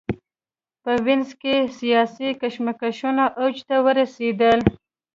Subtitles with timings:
[0.83, 4.59] په وینز کې سیاسي کشمکشونه اوج ته ورسېدل.